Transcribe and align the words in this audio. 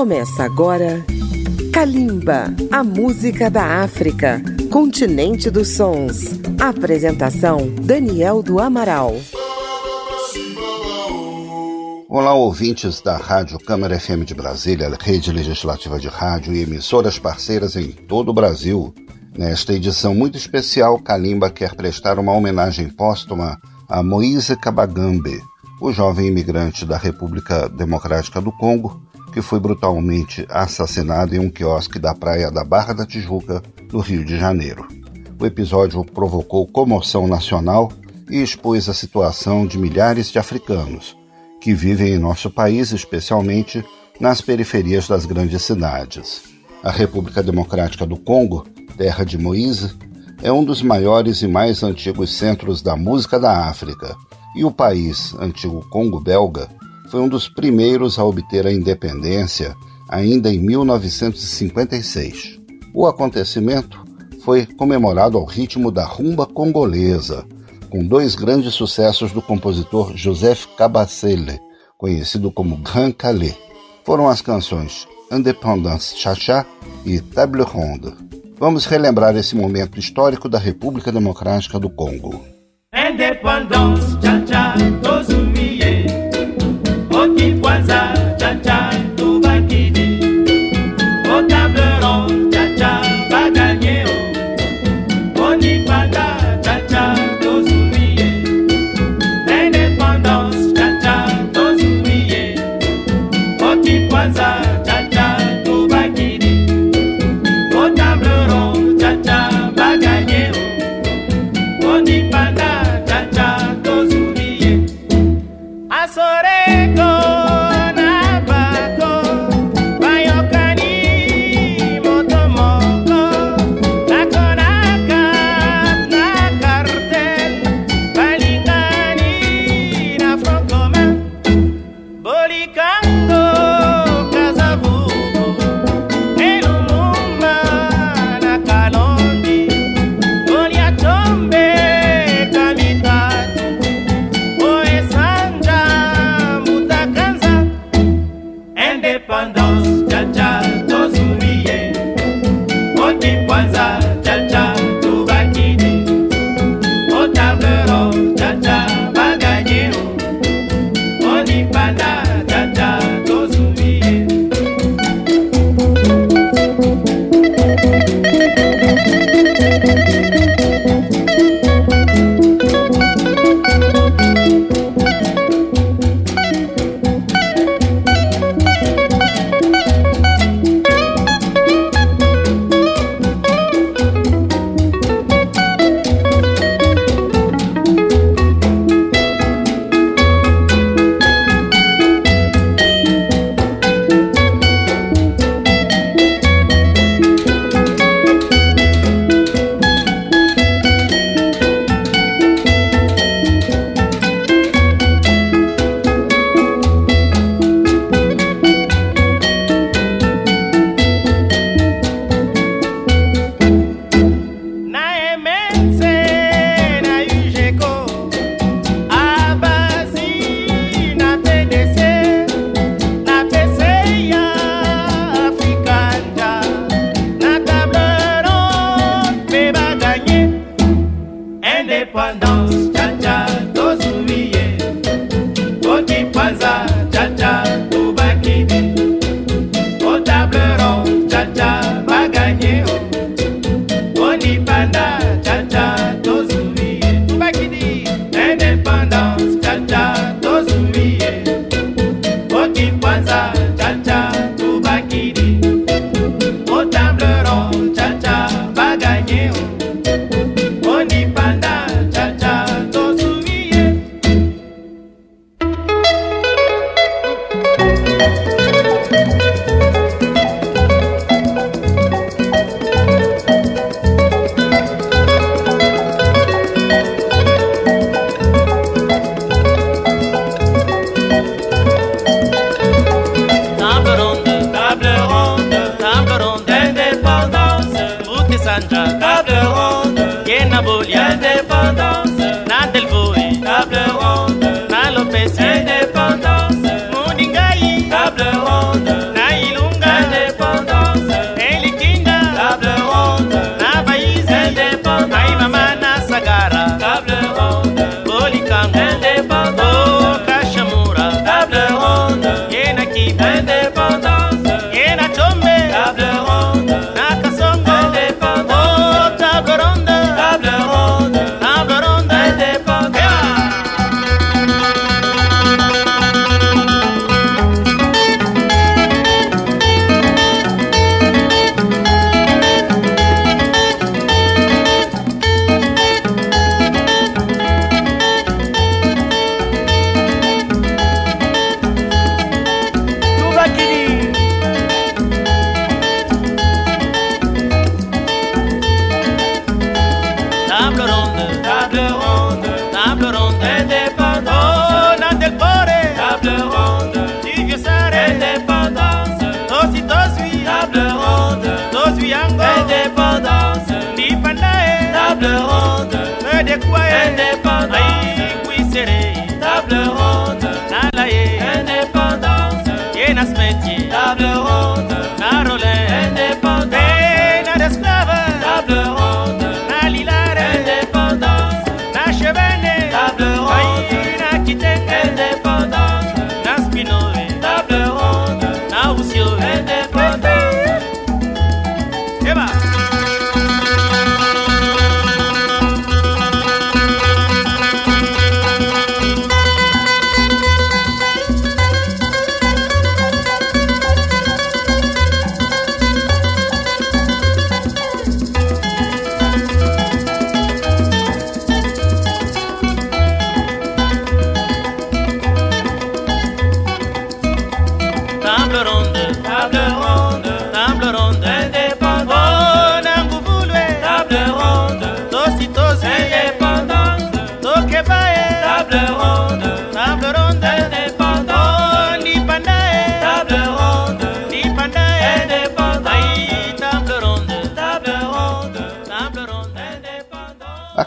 Começa 0.00 0.44
agora 0.44 1.04
Kalimba, 1.74 2.54
a 2.72 2.82
música 2.82 3.50
da 3.50 3.82
África, 3.84 4.40
continente 4.72 5.50
dos 5.50 5.68
sons. 5.76 6.40
Apresentação 6.58 7.68
Daniel 7.82 8.42
do 8.42 8.58
Amaral. 8.58 9.12
Olá, 12.08 12.32
ouvintes 12.32 13.02
da 13.02 13.18
Rádio 13.18 13.58
Câmara 13.58 14.00
FM 14.00 14.24
de 14.24 14.32
Brasília, 14.34 14.88
rede 14.98 15.30
legislativa 15.32 15.98
de 16.00 16.08
rádio 16.08 16.54
e 16.54 16.62
emissoras 16.62 17.18
parceiras 17.18 17.76
em 17.76 17.88
todo 17.92 18.30
o 18.30 18.34
Brasil. 18.34 18.94
Nesta 19.36 19.74
edição 19.74 20.14
muito 20.14 20.38
especial, 20.38 20.98
Kalimba 20.98 21.50
quer 21.50 21.74
prestar 21.74 22.18
uma 22.18 22.32
homenagem 22.32 22.88
póstuma 22.88 23.58
a 23.86 24.02
Moise 24.02 24.56
Kabagambe, 24.56 25.38
o 25.78 25.92
jovem 25.92 26.28
imigrante 26.28 26.86
da 26.86 26.96
República 26.96 27.68
Democrática 27.68 28.40
do 28.40 28.50
Congo, 28.50 29.02
que 29.30 29.40
foi 29.40 29.60
brutalmente 29.60 30.44
assassinado 30.50 31.34
em 31.34 31.38
um 31.38 31.48
quiosque 31.48 31.98
da 31.98 32.14
praia 32.14 32.50
da 32.50 32.64
Barra 32.64 32.92
da 32.92 33.06
Tijuca, 33.06 33.62
no 33.92 34.00
Rio 34.00 34.24
de 34.24 34.36
Janeiro. 34.38 34.86
O 35.38 35.46
episódio 35.46 36.04
provocou 36.04 36.66
comoção 36.66 37.26
nacional 37.26 37.90
e 38.28 38.42
expôs 38.42 38.88
a 38.88 38.94
situação 38.94 39.66
de 39.66 39.78
milhares 39.78 40.30
de 40.30 40.38
africanos 40.38 41.16
que 41.60 41.74
vivem 41.74 42.14
em 42.14 42.18
nosso 42.18 42.50
país, 42.50 42.90
especialmente 42.90 43.84
nas 44.18 44.40
periferias 44.40 45.06
das 45.06 45.26
grandes 45.26 45.62
cidades. 45.62 46.42
A 46.82 46.90
República 46.90 47.42
Democrática 47.42 48.06
do 48.06 48.16
Congo, 48.16 48.66
terra 48.96 49.24
de 49.24 49.36
Moise, 49.36 49.92
é 50.42 50.50
um 50.50 50.64
dos 50.64 50.80
maiores 50.82 51.42
e 51.42 51.46
mais 51.48 51.82
antigos 51.82 52.34
centros 52.36 52.80
da 52.80 52.96
música 52.96 53.38
da 53.38 53.66
África, 53.66 54.16
e 54.56 54.64
o 54.64 54.70
país, 54.70 55.34
antigo 55.38 55.86
Congo 55.90 56.18
belga, 56.18 56.66
foi 57.10 57.20
um 57.20 57.28
dos 57.28 57.46
primeiros 57.48 58.18
a 58.18 58.24
obter 58.24 58.66
a 58.66 58.72
independência, 58.72 59.74
ainda 60.08 60.48
em 60.52 60.58
1956. 60.60 62.58
O 62.94 63.06
acontecimento 63.06 64.02
foi 64.44 64.64
comemorado 64.64 65.36
ao 65.36 65.44
ritmo 65.44 65.90
da 65.90 66.04
rumba 66.04 66.46
congolesa, 66.46 67.44
com 67.90 68.06
dois 68.06 68.36
grandes 68.36 68.74
sucessos 68.74 69.32
do 69.32 69.42
compositor 69.42 70.16
Joseph 70.16 70.66
Cabacele, 70.78 71.58
conhecido 71.98 72.50
como 72.52 72.76
Grand 72.76 73.10
Calais. 73.12 73.58
Foram 74.04 74.28
as 74.28 74.40
canções 74.40 75.06
Independence 75.32 76.16
Chacha" 76.16 76.64
e 77.04 77.18
Table 77.20 77.62
Ronde. 77.64 78.12
Vamos 78.56 78.86
relembrar 78.86 79.34
esse 79.36 79.56
momento 79.56 79.98
histórico 79.98 80.48
da 80.48 80.58
República 80.58 81.10
Democrática 81.10 81.76
do 81.80 81.90
Congo. 81.90 82.40
Independence 82.94 84.16
Chachá, 84.22 84.74
Moki 87.20 87.52
Kwanza 87.60 87.99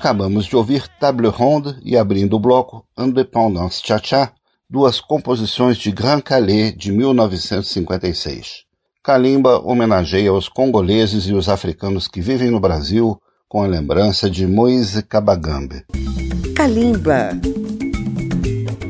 Acabamos 0.03 0.43
de 0.47 0.53
ouvir 0.57 0.85
Table 0.99 1.29
Ronde 1.29 1.77
e 1.81 1.95
abrindo 1.95 2.35
o 2.35 2.39
bloco 2.39 2.83
Independence 2.99 3.79
Cha-Cha, 3.85 4.33
duas 4.69 4.99
composições 4.99 5.77
de 5.77 5.91
Grand 5.93 6.19
Calais 6.19 6.75
de 6.75 6.91
1956. 6.91 8.65
Kalimba 9.01 9.61
homenageia 9.65 10.33
os 10.33 10.49
congoleses 10.49 11.25
e 11.29 11.33
os 11.33 11.47
africanos 11.47 12.09
que 12.09 12.19
vivem 12.19 12.51
no 12.51 12.59
Brasil 12.59 13.17
com 13.47 13.63
a 13.63 13.65
lembrança 13.65 14.29
de 14.29 14.45
Moise 14.45 15.01
Kabagambe. 15.03 15.85
Kalimba. 16.53 17.29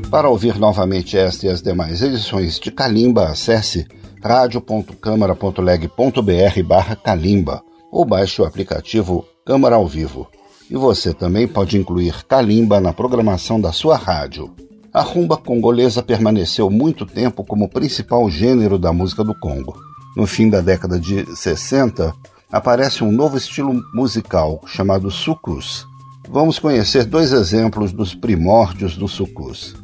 Para 0.09 0.27
ouvir 0.31 0.57
novamente 0.57 1.15
esta 1.15 1.45
e 1.45 1.49
as 1.49 1.61
demais 1.61 2.01
edições 2.01 2.59
de 2.59 2.71
Kalimba, 2.71 3.25
acesse 3.27 3.85
radio.câmara.leg.br 4.19 6.63
barra 6.65 6.95
Kalimba 6.95 7.61
ou 7.91 8.03
baixe 8.03 8.41
o 8.41 8.45
aplicativo 8.45 9.23
Câmara 9.45 9.75
ao 9.75 9.85
Vivo. 9.87 10.27
E 10.69 10.75
você 10.77 11.13
também 11.13 11.47
pode 11.47 11.77
incluir 11.77 12.25
calimba 12.25 12.79
na 12.79 12.93
programação 12.93 13.59
da 13.59 13.71
sua 13.71 13.97
rádio. 13.97 14.51
A 14.93 15.01
rumba 15.01 15.35
congolesa 15.37 16.01
permaneceu 16.03 16.69
muito 16.69 17.05
tempo 17.05 17.43
como 17.43 17.67
principal 17.69 18.29
gênero 18.29 18.77
da 18.79 18.93
música 18.93 19.23
do 19.23 19.33
Congo. 19.37 19.75
No 20.15 20.25
fim 20.27 20.49
da 20.49 20.61
década 20.61 20.99
de 20.99 21.25
60, 21.35 22.13
aparece 22.51 23.03
um 23.03 23.11
novo 23.11 23.35
estilo 23.37 23.73
musical 23.93 24.61
chamado 24.67 25.09
sucus. 25.11 25.85
Vamos 26.29 26.59
conhecer 26.59 27.05
dois 27.05 27.31
exemplos 27.33 27.91
dos 27.91 28.13
primórdios 28.15 28.95
do 28.95 29.07
sucus. 29.07 29.75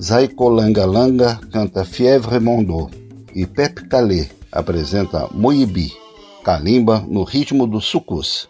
Zaiko 0.00 0.48
Langa 0.48 0.84
Langa 0.86 1.40
canta 1.52 1.84
Fievre 1.84 2.38
Mondo 2.38 2.88
e 3.34 3.46
Pepe 3.46 3.86
Calé 3.88 4.28
apresenta 4.52 5.28
Moibi, 5.32 5.92
calimba 6.44 7.00
no 7.06 7.24
ritmo 7.24 7.66
do 7.66 7.80
sucus. 7.80 8.48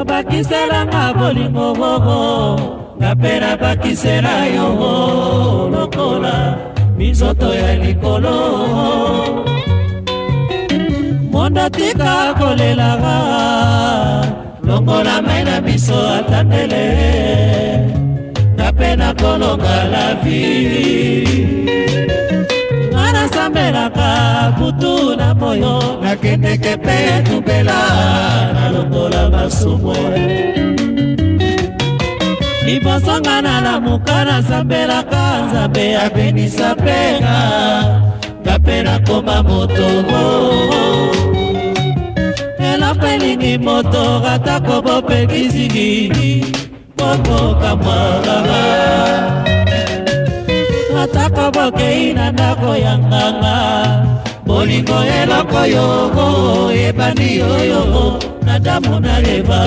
yo 0.00 0.04
bakiselanga 0.12 1.02
bolingo 1.18 1.66
bobo 1.80 2.16
nga 2.98 3.10
mpe 3.18 3.32
nabakisela 3.42 4.34
yo 4.56 4.66
lokola 5.74 6.36
minzoto 6.98 7.48
ya 7.62 7.70
likolo 7.82 8.38
mondo 11.32 11.64
tika 11.76 12.14
kolelaka 12.38 13.16
longola 14.66 15.14
mai 15.26 15.42
na 15.48 15.56
biso 15.64 15.92
atandele 16.18 16.86
nga 18.56 18.66
mpe 18.74 18.88
nakolonga 19.00 19.76
la 19.92 20.06
vie 20.24 21.76
nasambelaka 23.22 24.10
kutu 24.58 25.16
na 25.16 25.34
moyo 25.34 25.80
nakendeke 26.02 26.76
mpe 26.76 26.98
tubela 27.28 27.80
na 28.54 28.64
lokola 28.74 29.22
masumu 29.32 29.94
liboso 32.66 33.12
nga 33.20 33.36
nalamuka 33.46 34.18
nasambelaka 34.28 35.22
nzambe 35.46 35.86
abenisa 36.04 36.68
mpenga 36.78 37.38
nga 38.42 38.54
mpe 38.62 38.76
nakoma 38.86 39.36
moto 39.48 39.86
eloko 42.70 43.04
elingi 43.12 43.52
moto 43.66 44.02
atako 44.34 44.74
bopekisiki 44.86 45.88
bokokamwaa 46.96 48.50
nataka 51.00 51.50
bokei 51.50 52.14
na 52.14 52.32
ndako 52.32 52.76
ya 52.84 52.94
nganga 52.98 53.56
bolingo 54.46 54.98
eloko 55.20 55.60
yogo 55.76 56.26
ebandi 56.86 57.30
oyo 57.56 57.82
na 58.46 58.54
damu 58.64 58.96
na 59.04 59.14
leba 59.24 59.60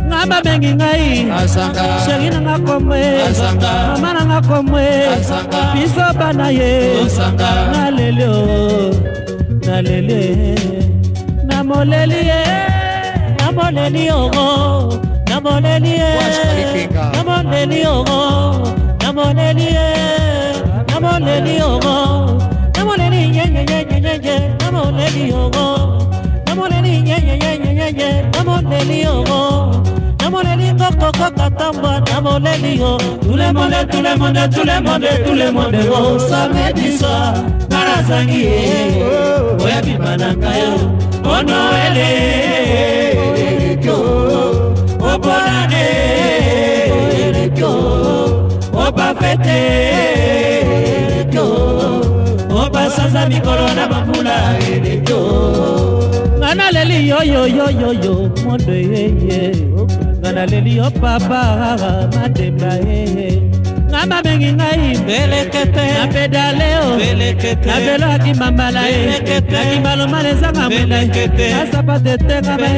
nga 0.06 0.20
bamengi 0.30 0.72
ngai 0.74 1.30
sheri 2.04 2.28
na 2.34 2.40
nga 2.46 2.56
komwe 2.66 3.04
mama 4.02 4.10
na 4.18 4.22
nga 4.30 4.40
komwe 4.50 4.86
biso 5.78 6.06
bana 6.20 6.48
ye 6.60 6.74
naleli 7.70 8.26
o 8.26 8.38
naleli 9.66 10.24
namoleli 11.50 12.20
ye 12.34 12.42
namoleli 13.46 14.06
ogo 14.22 14.48
namoleli 15.30 15.94
ye 16.02 16.12
namoleli 17.14 17.80
ogo 17.86 18.22
namoleli 19.06 19.66
ye 19.78 19.88
namoleli 20.90 21.56
ogo 21.70 21.98
namoleli 25.24 25.32
yongo 25.32 25.66
namoleli 26.46 26.92
nyenyenyenyenyenye 27.02 28.26
namoleli 28.34 29.02
yongo 29.02 29.70
namoleli 30.22 30.74
kokokokatambo 30.80 31.92
namoleli 32.12 32.72
yo 32.82 32.92
tulemonde 33.22 33.82
tulemonde 33.92 34.44
tulemonde 34.50 35.12
tulemonde 35.26 35.82
o 35.90 35.92
oh, 36.04 36.14
samediso 36.20 37.16
narazangi 37.70 38.42
ye 38.42 38.64
oya 39.66 39.80
bimananga 39.86 40.52
yo 40.62 40.74
onoele 41.32 42.10
elekyo 43.50 43.98
obonane 45.14 45.84
elekyo 47.28 47.72
obafete 48.88 49.60
elekyo 51.20 52.04
kosa 53.16 53.30
mikolo 53.30 53.74
na 53.74 53.88
mapula 53.90 54.58
elebyo 54.70 55.20
nga 56.40 56.56
naleli 56.56 57.10
yoyoyoyoyo 57.10 58.16
mondo 58.46 58.74
yeye 58.76 59.48
nga 60.20 60.32
naleli 60.32 60.76
yo 60.78 60.88
papa 61.02 61.42
matemba 62.16 62.72
yeye 62.88 63.32
nga 63.90 64.00
mamengi 64.10 64.52
ngai 64.54 64.94
na 64.98 66.08
pedale 66.08 66.76
o 66.76 66.92
oh. 66.92 67.66
na 67.66 67.80
velo 67.86 68.06
akimambala 68.16 68.82
ye 68.88 69.22
nakimalomala 69.52 70.28
ezanga 70.34 70.64
mwena 70.70 71.00
na 71.06 71.72
sapate 71.72 72.10
etengama 72.16 72.70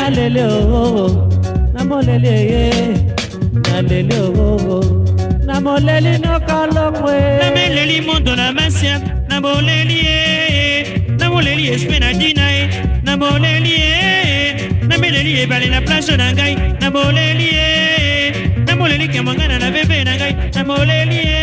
naleli 0.00 0.40
oo 0.40 1.28
na 1.74 1.80
moleli 1.88 2.28
eye 2.28 2.72
naleli 3.68 4.16
oo 4.16 5.04
na 5.46 5.54
moleli 5.64 6.12
nokalongwe 6.24 7.18
nameleli 7.42 8.00
mondo 8.06 8.32
na 8.36 8.52
masia 8.52 8.96
naboleli 9.40 9.98
ye 10.06 10.18
naboleli 11.20 11.62
yesu 11.68 11.84
mpe 11.90 11.98
na 12.04 12.10
ntina 12.12 12.46
ye 12.56 12.62
naboleli 13.06 13.72
ye 13.80 13.90
nameleli 14.88 15.30
ebale 15.42 15.66
na 15.74 15.80
place 15.86 16.14
na 16.20 16.26
ngai 16.34 16.54
naboleli 16.80 17.46
ye 17.58 17.66
naboleli 18.66 19.06
kembo 19.12 19.30
ngai 19.36 19.48
na 19.50 19.56
nabebe 19.62 19.98
na 20.08 20.12
ngai 20.18 20.32
naboleli 20.56 21.20
ye 21.30 21.42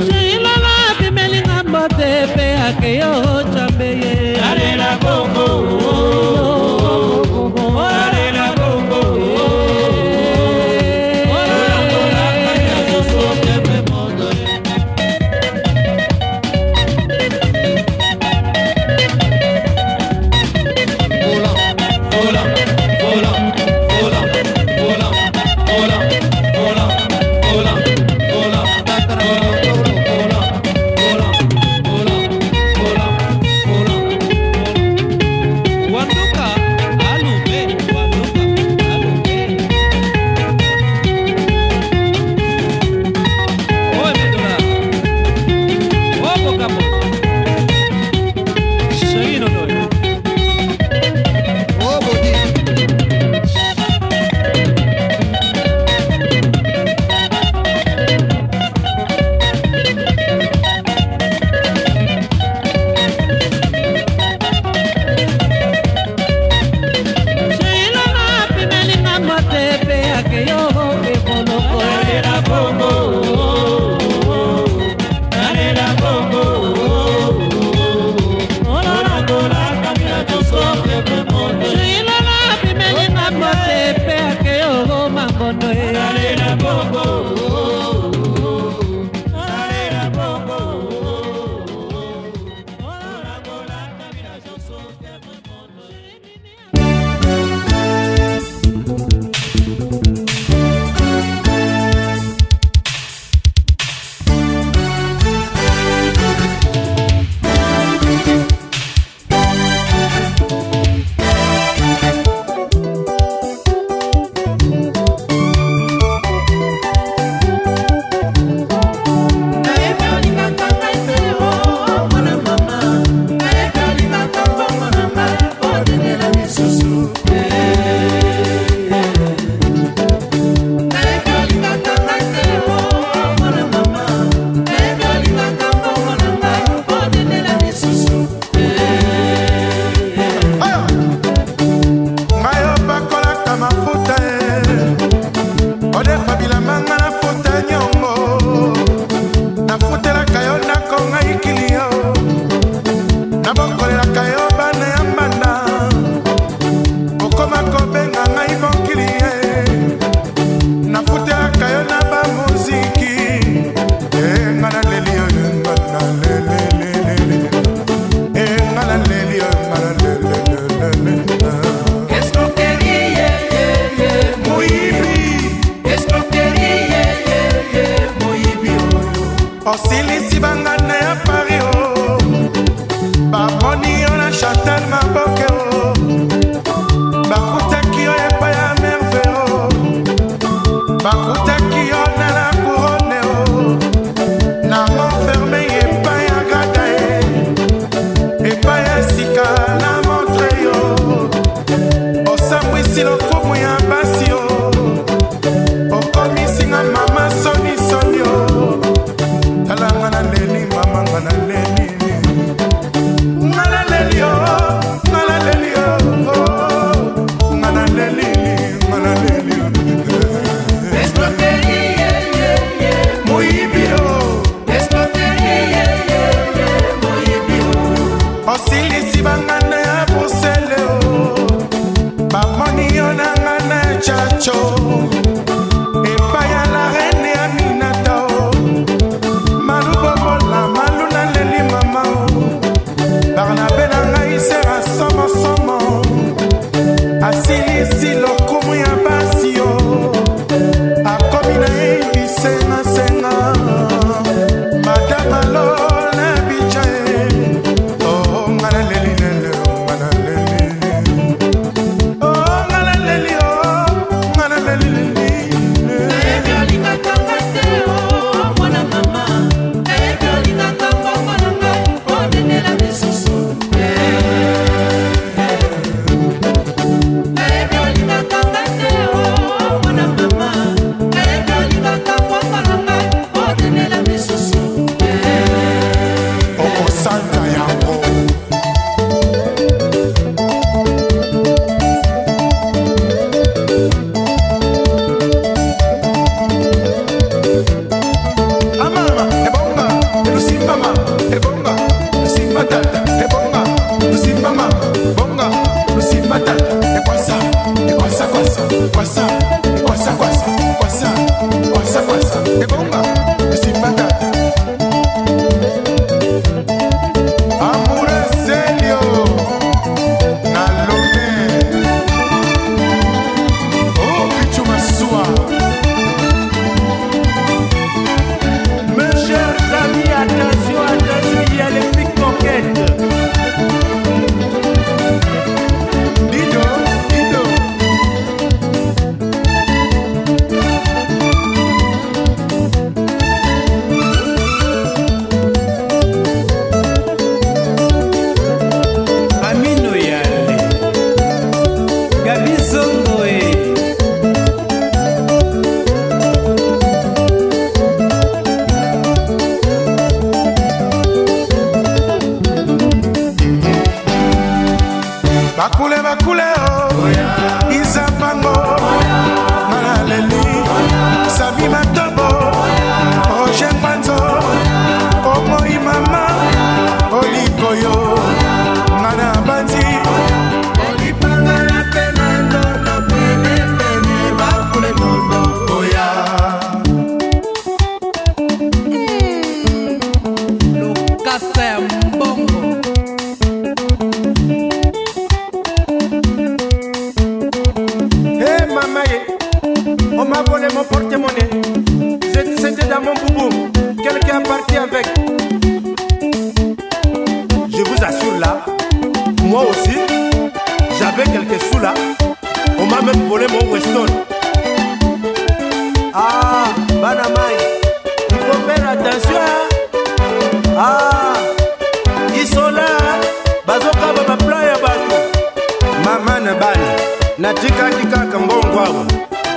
silala 0.05 0.69
abimelinga 0.93 1.59
mbote 1.69 2.11
mpe 2.33 2.49
akeyo 2.69 3.13
jambe 3.53 3.89
ye 4.01 4.13
alela 4.49 4.89
bongo 5.03 5.47
oh, 5.63 6.66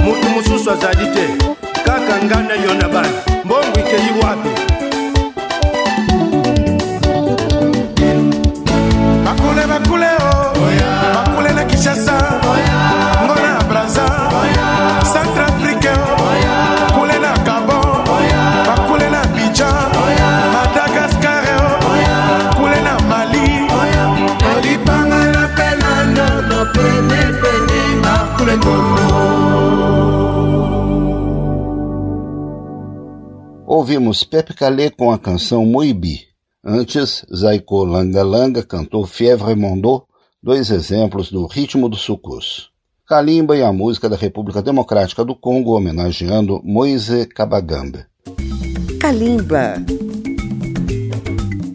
mutu 0.09 0.29
mosusu 0.29 0.71
azali 0.71 1.05
te 1.15 1.25
kaka 1.85 2.15
ngai 2.25 2.43
na 2.49 2.55
yo 2.63 2.71
na 2.81 2.87
bana 2.93 3.19
mbongo 3.45 3.75
ekeyi 3.81 4.11
wapi 4.21 4.51
bakule 9.25 9.63
bakule 9.71 10.11
o 10.27 10.29
oh. 10.29 10.69
bakule 11.13 11.51
na 11.57 11.63
kinshasa 11.69 12.15
ngona 13.25 13.53
braza 13.69 14.05
Ouvimos 33.79 34.25
Pepe 34.25 34.53
Calé 34.53 34.89
com 34.89 35.09
a 35.09 35.17
canção 35.17 35.65
Moibi. 35.65 36.25
Antes, 36.61 37.25
Zaiko 37.33 37.85
Langa 37.85 38.23
Langa 38.23 38.61
cantou 38.61 39.05
Fievre 39.07 39.55
Mondô, 39.55 40.03
dois 40.43 40.69
exemplos 40.69 41.31
do 41.31 41.45
ritmo 41.45 41.87
do 41.87 41.95
sucus. 41.95 42.71
Kalimba 43.07 43.55
e 43.55 43.63
a 43.63 43.71
música 43.71 44.09
da 44.09 44.17
República 44.17 44.61
Democrática 44.61 45.23
do 45.23 45.33
Congo 45.33 45.77
homenageando 45.77 46.59
Moise 46.61 47.25
Kabagambe. 47.25 47.99
Kalimba. 48.99 49.75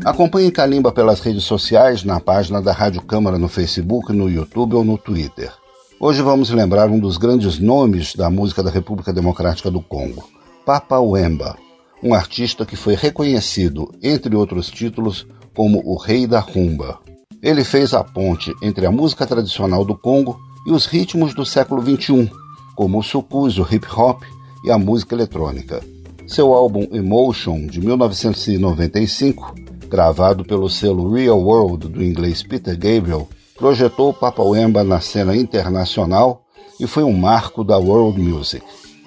Acompanhe 0.04 0.50
Kalimba 0.50 0.92
pelas 0.92 1.20
redes 1.20 1.44
sociais, 1.44 2.04
na 2.04 2.20
página 2.20 2.60
da 2.60 2.74
Rádio 2.74 3.00
Câmara 3.00 3.38
no 3.38 3.48
Facebook, 3.48 4.12
no 4.12 4.28
YouTube 4.28 4.74
ou 4.74 4.84
no 4.84 4.98
Twitter. 4.98 5.50
Hoje 5.98 6.20
vamos 6.20 6.50
lembrar 6.50 6.90
um 6.90 6.98
dos 6.98 7.16
grandes 7.16 7.58
nomes 7.58 8.14
da 8.14 8.28
música 8.28 8.62
da 8.62 8.70
República 8.70 9.10
Democrática 9.10 9.70
do 9.70 9.80
Congo, 9.80 10.28
Papa 10.66 10.98
Wemba 11.00 11.56
um 12.04 12.12
artista 12.12 12.66
que 12.66 12.76
foi 12.76 12.94
reconhecido, 12.94 13.90
entre 14.02 14.36
outros 14.36 14.70
títulos, 14.70 15.26
como 15.54 15.80
o 15.86 15.96
Rei 15.96 16.26
da 16.26 16.38
Rumba. 16.38 16.98
Ele 17.42 17.64
fez 17.64 17.94
a 17.94 18.04
ponte 18.04 18.52
entre 18.62 18.84
a 18.84 18.90
música 18.90 19.26
tradicional 19.26 19.86
do 19.86 19.94
Congo 19.96 20.38
e 20.66 20.70
os 20.70 20.84
ritmos 20.84 21.34
do 21.34 21.46
século 21.46 21.82
XXI, 21.82 22.30
como 22.76 22.98
o 22.98 23.02
supus, 23.02 23.56
o 23.56 23.66
hip 23.70 23.86
hop 23.90 24.22
e 24.66 24.70
a 24.70 24.76
música 24.76 25.14
eletrônica. 25.14 25.80
Seu 26.26 26.52
álbum 26.52 26.86
Emotion, 26.92 27.66
de 27.66 27.80
1995, 27.80 29.54
gravado 29.88 30.44
pelo 30.44 30.68
selo 30.68 31.10
Real 31.14 31.40
World 31.40 31.88
do 31.88 32.04
inglês 32.04 32.42
Peter 32.42 32.76
Gabriel, 32.78 33.26
projetou 33.56 34.12
Papa 34.12 34.42
Wemba 34.42 34.84
na 34.84 35.00
cena 35.00 35.34
internacional 35.34 36.44
e 36.78 36.86
foi 36.86 37.02
um 37.02 37.14
marco 37.16 37.64
da 37.64 37.78
world 37.78 38.20
music 38.20 38.62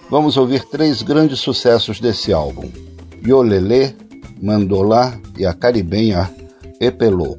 vamos 0.10 0.38
ouvir 0.38 0.64
três 0.66 1.02
grandes 1.02 1.40
sucessos 1.40 2.00
desse 2.00 2.32
álbum: 2.34 2.70
Yolele, 3.26 3.96
Mandolá 4.42 5.18
e 5.38 5.46
a 5.46 5.54
caribenha 5.54 6.30
Epelou. 6.80 7.38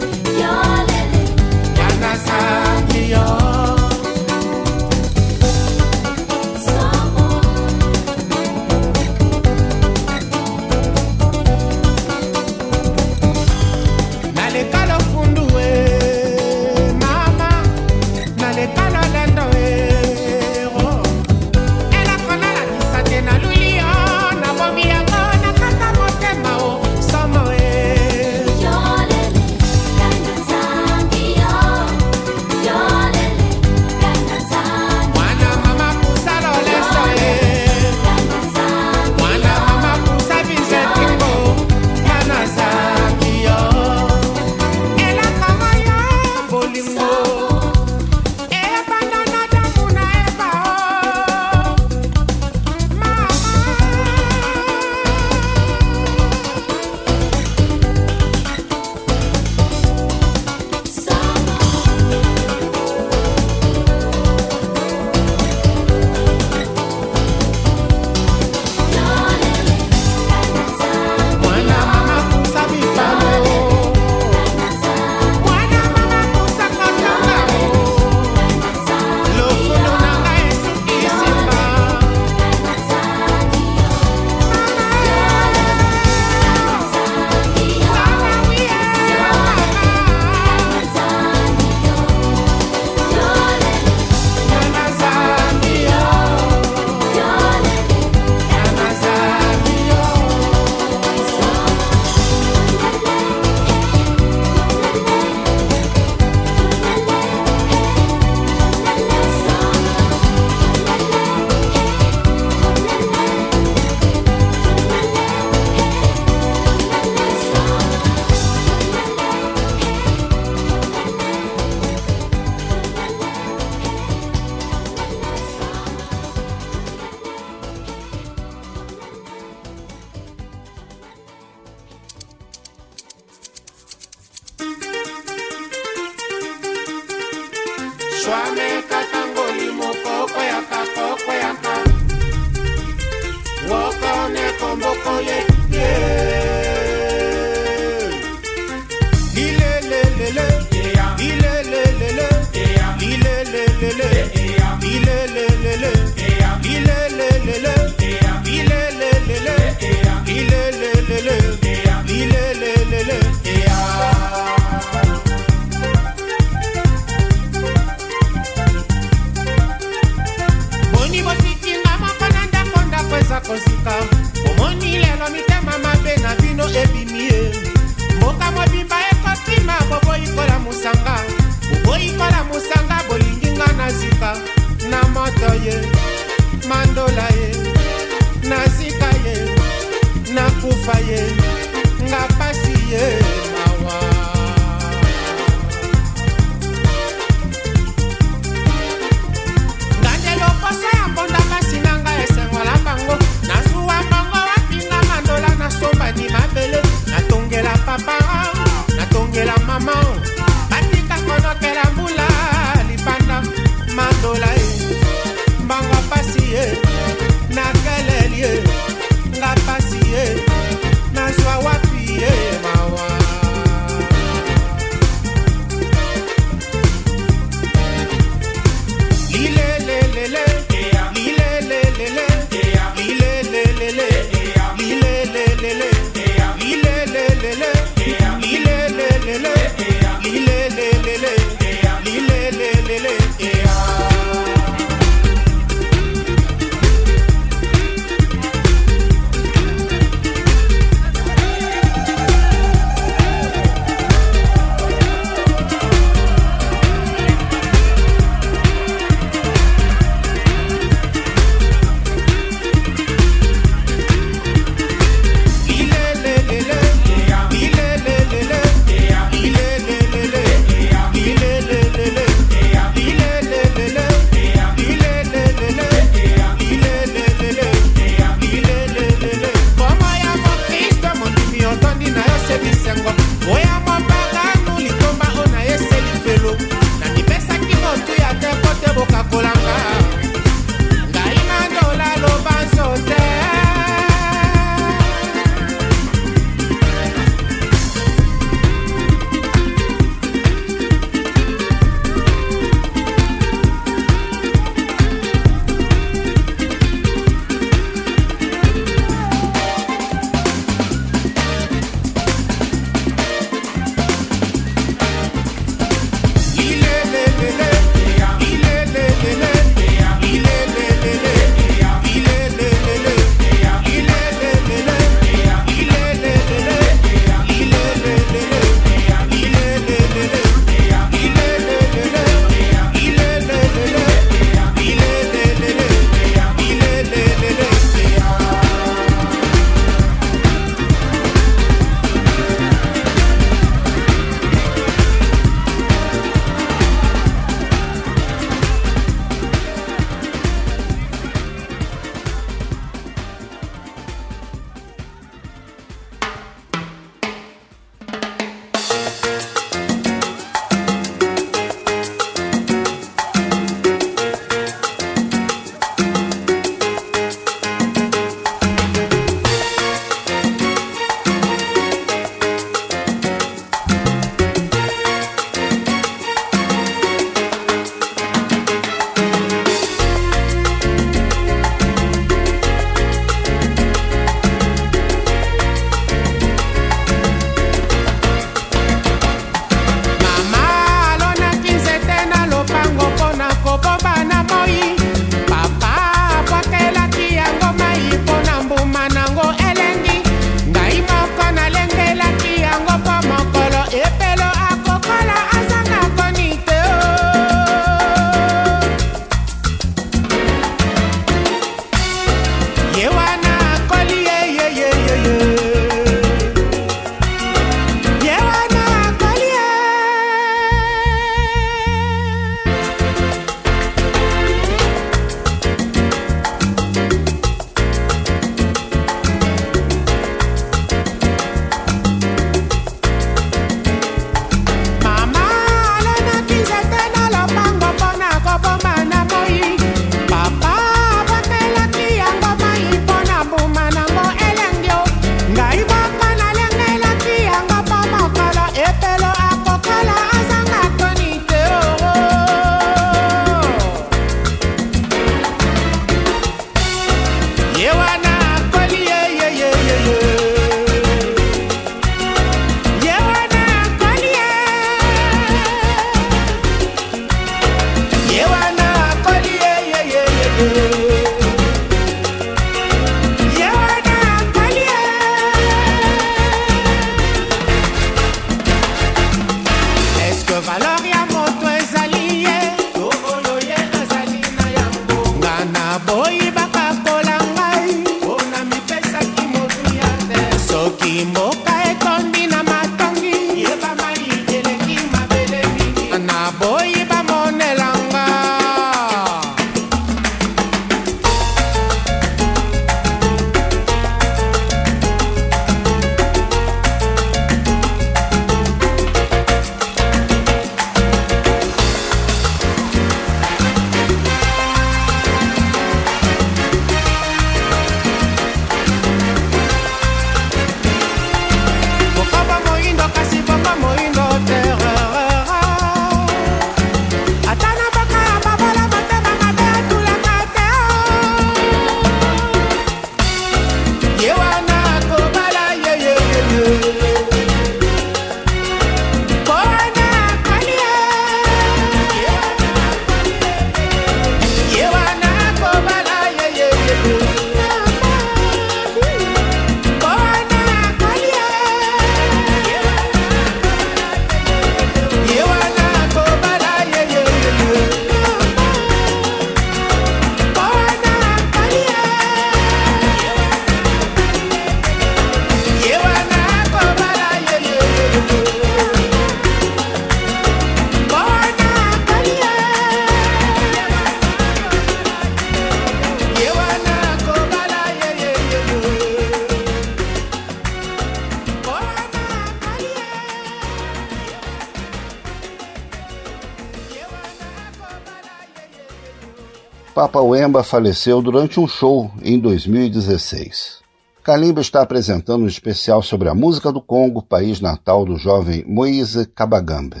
Kalimba 590.54 590.62
faleceu 590.62 591.20
durante 591.20 591.58
um 591.58 591.66
show 591.66 592.12
em 592.22 592.38
2016. 592.38 593.78
Kalimba 594.22 594.60
está 594.60 594.82
apresentando 594.82 595.42
um 595.42 595.48
especial 595.48 596.00
sobre 596.00 596.28
a 596.28 596.34
música 596.34 596.70
do 596.70 596.80
Congo, 596.80 597.20
país 597.24 597.60
natal 597.60 598.04
do 598.04 598.14
jovem 598.16 598.64
Moise 598.64 599.26
Kabagamba. 599.34 600.00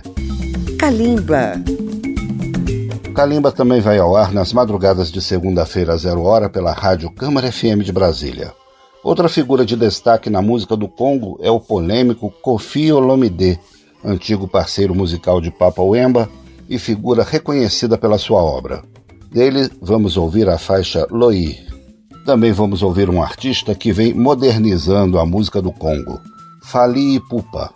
Kalimba. 0.78 1.54
Kalimba 3.16 3.50
também 3.50 3.80
vai 3.80 3.98
ao 3.98 4.14
ar 4.14 4.32
nas 4.32 4.52
madrugadas 4.52 5.10
de 5.10 5.20
segunda-feira 5.20 5.94
a 5.94 5.96
zero 5.96 6.22
hora 6.22 6.48
pela 6.48 6.70
Rádio 6.72 7.10
Câmara 7.10 7.50
FM 7.50 7.82
de 7.84 7.90
Brasília. 7.90 8.52
Outra 9.02 9.28
figura 9.28 9.66
de 9.66 9.74
destaque 9.74 10.30
na 10.30 10.40
música 10.40 10.76
do 10.76 10.86
Congo 10.86 11.36
é 11.42 11.50
o 11.50 11.58
polêmico 11.58 12.30
Kofi 12.30 12.92
Olomide, 12.92 13.58
antigo 14.04 14.46
parceiro 14.46 14.94
musical 14.94 15.40
de 15.40 15.50
Papa 15.50 15.82
Wemba 15.82 16.28
e 16.68 16.78
figura 16.78 17.24
reconhecida 17.24 17.98
pela 17.98 18.18
sua 18.18 18.40
obra. 18.40 18.82
Dele, 19.34 19.68
vamos 19.82 20.16
ouvir 20.16 20.48
a 20.48 20.56
faixa 20.58 21.08
Loi. 21.10 21.58
Também 22.24 22.52
vamos 22.52 22.84
ouvir 22.84 23.10
um 23.10 23.20
artista 23.20 23.74
que 23.74 23.90
vem 23.92 24.14
modernizando 24.14 25.18
a 25.18 25.26
música 25.26 25.60
do 25.60 25.72
Congo, 25.72 26.20
Fali 26.62 27.18
Pupa. 27.28 27.74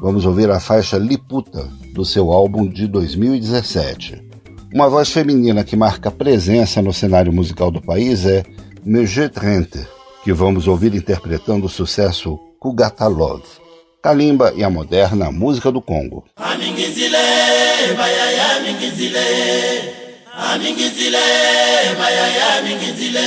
Vamos 0.00 0.24
ouvir 0.24 0.50
a 0.50 0.58
faixa 0.58 0.96
Liputa, 0.96 1.68
do 1.92 2.06
seu 2.06 2.32
álbum 2.32 2.66
de 2.66 2.86
2017. 2.86 4.18
Uma 4.72 4.88
voz 4.88 5.10
feminina 5.10 5.62
que 5.62 5.76
marca 5.76 6.10
presença 6.10 6.80
no 6.80 6.90
cenário 6.90 7.34
musical 7.34 7.70
do 7.70 7.82
país 7.82 8.24
é 8.24 8.42
Mejê 8.82 9.28
Trente, 9.28 9.86
que 10.24 10.32
vamos 10.32 10.66
ouvir 10.66 10.94
interpretando 10.94 11.66
o 11.66 11.70
sucesso 11.70 12.38
Kugata 12.58 13.06
Love, 13.08 13.44
Kalimba 14.02 14.54
e 14.56 14.64
a 14.64 14.70
moderna 14.70 15.30
música 15.30 15.70
do 15.70 15.82
Congo. 15.82 16.24
aningizile 20.38 21.26
mayaya 21.98 22.54
aningizile 22.58 23.26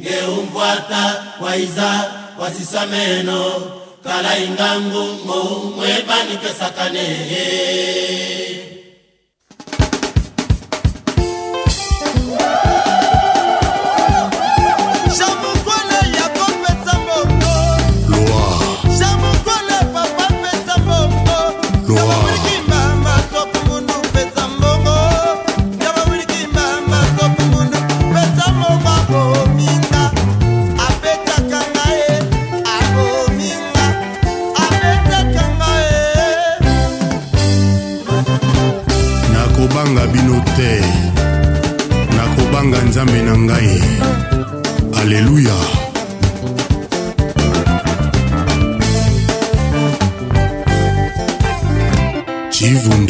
nge 0.00 0.18
umvwata 0.38 1.24
waiza 1.40 2.10
wasisameno 2.38 3.50
kala 4.04 4.38
ingangu 4.38 5.04
mo 5.26 5.42
mwebanikesakane 5.76 7.00
hey. 7.00 8.69
nzambe 43.02 43.22
na 43.22 43.34
ngai 43.44 43.74
aleluya 45.00 45.56
chivund 52.52 53.09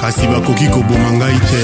kasi 0.00 0.24
bakoki 0.28 0.66
koboma 0.70 1.08
ngai 1.18 1.38
te 1.50 1.62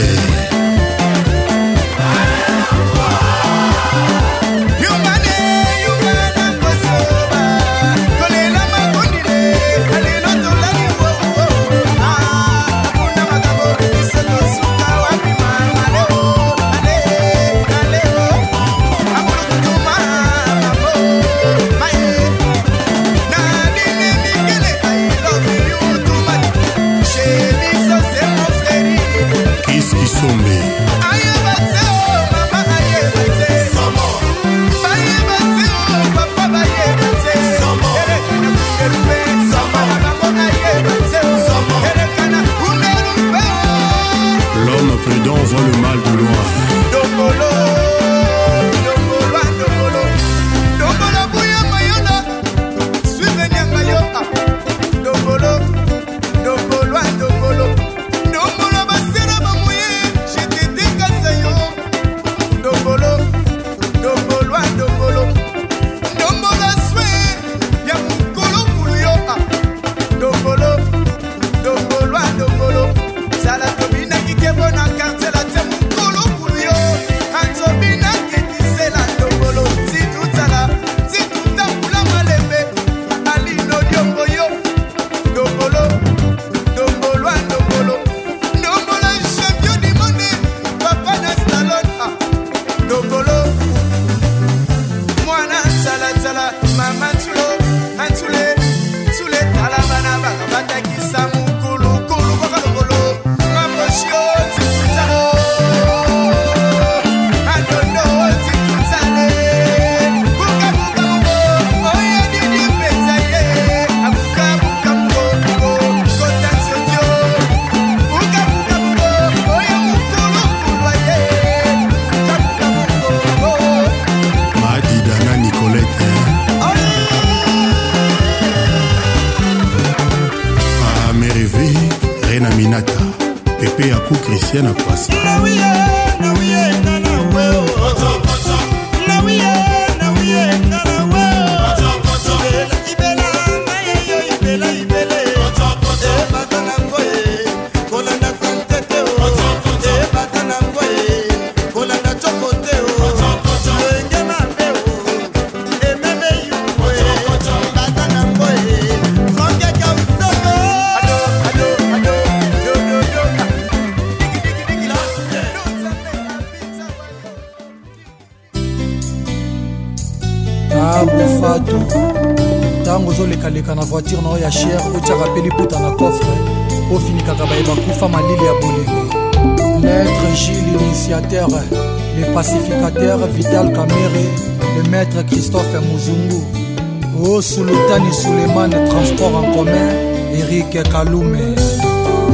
mike 190.81 190.91
kalume 190.93 191.57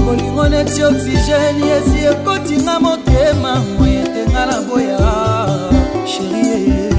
bolingo 0.07 0.49
neti 0.49 0.83
oxygene 0.85 1.65
esi 1.77 2.07
ekotinga 2.11 2.81
motema 2.81 3.63
moyetenga 3.79 4.47
na 4.47 4.61
boya 4.63 4.99
sherie 6.07 6.93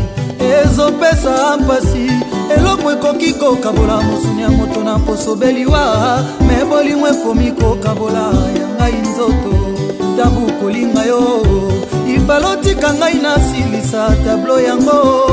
ezopesa 0.64 1.58
mpasi 1.58 2.12
eloko 2.58 2.91
ekoki 2.91 3.34
kokabola 3.34 4.02
mosuni 4.02 4.41
ya 4.41 4.50
moto 4.50 4.84
na 4.84 5.00
posobeliwa 5.00 6.24
me 6.48 6.66
bolingo 6.66 7.08
ekomi 7.08 7.52
kokabola 7.52 8.30
ya 8.62 8.68
ngai 8.78 8.93
nzoto 9.02 9.54
tabu 10.18 10.52
kolinga 10.62 11.06
yo 11.06 11.43
ifalotika 12.16 12.93
ngai 12.93 13.16
nasilisa 13.16 14.10
tablo 14.26 14.60
yango 14.62 15.28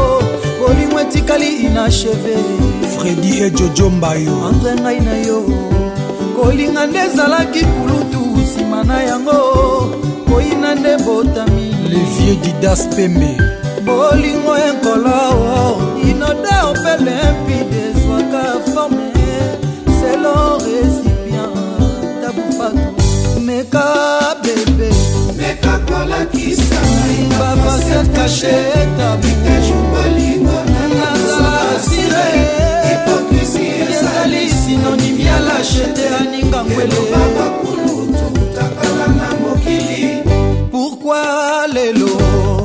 bolingo 0.61 1.01
etikali 1.01 1.47
inacheve 1.49 2.37
fredi 2.99 3.43
ejojo 3.43 3.91
mbayo 3.91 4.47
andre 4.47 4.75
ngai 4.81 5.01
na 5.01 5.17
yo 5.17 5.43
kolinga 6.35 6.87
nde 6.87 6.99
ezalaki 7.07 7.61
kulutu 7.72 8.18
nsima 8.43 8.82
na 8.85 9.03
yango 9.03 9.35
koyina 10.30 10.74
nde 10.74 10.97
botami 11.05 11.66
levie 11.93 12.35
didas 12.43 12.82
pembe 12.97 13.30
bolingo 13.87 14.53
enkolo 14.68 15.16
inoda 16.11 16.57
opele 16.70 17.14
mpide 17.41 17.80
ezwaka 17.91 18.43
forme 18.72 19.07
selo 20.01 20.37
resipien 20.64 21.55
tabufatu 22.22 23.41
meka 23.47 23.85
bebe 24.43 24.91
mekakolakisa 25.39 26.80
bafasete 27.39 28.11
kashe 28.16 28.57
tabubolingo 28.99 30.59
nazala 30.74 31.80
sire 31.91 32.26
ezali 33.91 34.51
sinonime 34.64 35.14
ya 35.35 35.41
lachete 35.41 36.09
aninga 36.20 36.64
ngwelelobaka 36.64 37.45
kulu 37.61 38.07
tutakala 38.35 39.07
na 39.18 39.28
mokili 39.41 40.24
pourkua 40.70 41.66
lelo 41.72 42.09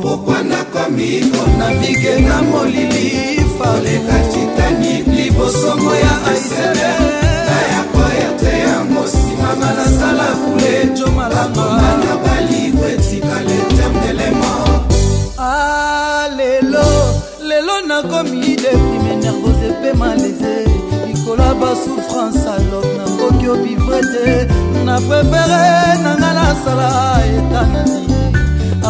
pourkua 0.01 0.41
nakomi 0.43 1.21
konavike 1.31 2.19
na 2.19 2.41
molili 2.41 3.41
faleka 3.59 4.17
titani 4.33 5.01
libosongo 5.17 5.95
ya 5.95 6.11
aisele 6.31 6.89
nayakoya 7.49 8.29
te 8.39 8.59
yango 8.59 9.07
simama 9.07 9.73
nasala 9.77 10.25
kule 10.41 10.97
jomalama 10.97 11.97
na 12.05 12.17
balivre 12.25 12.89
etikala 12.93 13.51
eternelemant 13.51 14.89
lelo 17.47 17.81
nakomi 17.87 18.55
deprime 18.55 19.15
nervose 19.21 19.67
mpe 19.79 19.93
malese 19.93 20.65
likolo 21.07 21.43
ya 21.43 21.53
basusu 21.53 22.08
yo 23.49 23.55
vivre 23.63 23.99
te 24.13 24.47
na 24.85 24.97
prepere 24.99 25.97
nanga 26.03 26.29
nasala 26.39 26.89
etanani 27.33 28.15